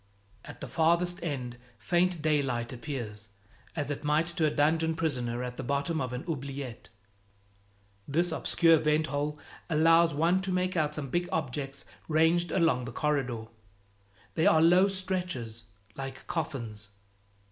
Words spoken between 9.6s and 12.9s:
allows one to make out some big objects ranged along